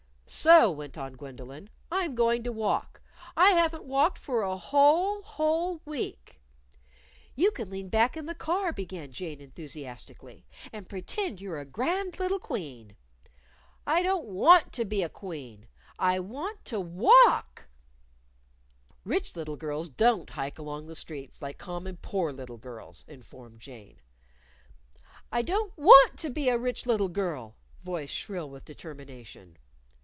[0.33, 3.01] "So," went on Gwendolyn, "I'm going to walk.
[3.35, 6.39] I haven't walked for a whole, whole week."
[7.35, 12.17] "You can lean back in the car," began Jane enthusiastically, "and pretend you're a grand
[12.17, 12.95] little Queen!"
[13.85, 15.67] "I don't want to be a Queen.
[15.99, 17.67] I want to walk.
[19.03, 23.99] "Rich little girls don't hike along the streets like common poor little girls," informed Jane.
[25.29, 29.57] "I don't want to be a rich little girl," voice shrill with determination.